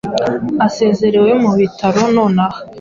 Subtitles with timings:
[0.65, 2.59] asezerewe mu bitaro nonaha